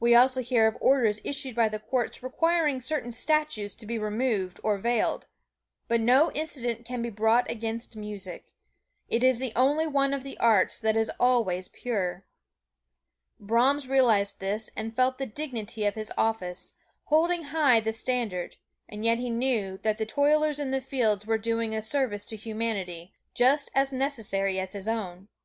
[0.00, 4.58] We also hear of orders issued by the courts requiring certain statues to be removed
[4.64, 5.26] or veiled,
[5.86, 8.46] but no indictment can be brought against music.
[9.08, 12.24] It is the only one of the arts that is always pure.
[13.38, 16.74] Brahms realized this and felt the dignity of his office,
[17.04, 18.56] holding high the standard;
[18.88, 22.34] and yet he knew that the toilers in the fields were doing a service to
[22.36, 25.28] humanity, just as necessary as his own.